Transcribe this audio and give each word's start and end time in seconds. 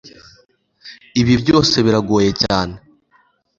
Ibi 1.21 1.33
byose 1.41 1.75
biragoye 1.85 2.31
cyane 2.43 2.75